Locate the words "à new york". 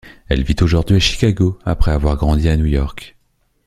2.49-3.15